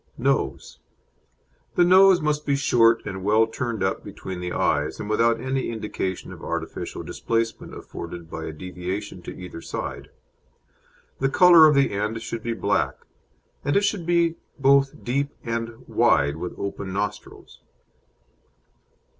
NOSE 0.17 0.79
The 1.75 1.83
nose 1.85 2.21
must 2.21 2.43
be 2.43 2.55
short 2.55 3.05
and 3.05 3.23
well 3.23 3.45
turned 3.45 3.83
up 3.83 4.03
between 4.03 4.39
the 4.39 4.51
eyes, 4.51 4.99
and 4.99 5.07
without 5.07 5.39
any 5.39 5.69
indication 5.69 6.33
of 6.33 6.41
artificial 6.43 7.03
displacement 7.03 7.75
afforded 7.75 8.27
by 8.27 8.45
a 8.45 8.51
deviation 8.51 9.21
to 9.21 9.31
either 9.39 9.61
side. 9.61 10.09
The 11.19 11.29
colour 11.29 11.67
of 11.67 11.75
the 11.75 11.91
end 11.91 12.19
should 12.23 12.41
be 12.41 12.53
black, 12.53 12.95
and 13.63 13.75
it 13.77 13.83
should 13.83 14.07
be 14.07 14.37
both 14.57 15.03
deep 15.03 15.29
and 15.43 15.87
wide 15.87 16.35
with 16.37 16.57
open 16.57 16.91
nostrils. 16.93 17.61